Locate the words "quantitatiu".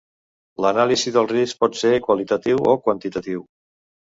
2.89-3.47